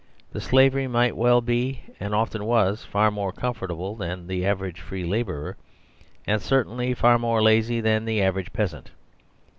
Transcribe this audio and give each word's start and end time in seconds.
The 0.31 0.41
slave 0.41 0.73
might 0.89 1.15
well 1.15 1.41
be, 1.41 1.81
and 1.99 2.15
often 2.15 2.45
was, 2.45 2.83
far 2.83 3.11
more 3.11 3.31
comfortable 3.31 3.95
than 3.95 4.25
the 4.25 4.43
average 4.47 4.81
free 4.81 5.03
la 5.03 5.21
bourer; 5.21 5.57
and 6.25 6.41
certainly 6.41 6.95
far 6.95 7.19
more 7.19 7.39
lazy 7.39 7.81
than 7.81 8.05
the 8.05 8.19
average 8.19 8.51
peasant. 8.51 8.89